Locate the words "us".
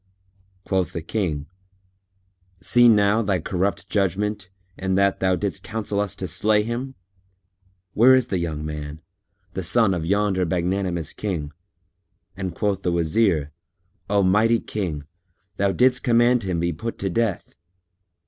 5.99-6.15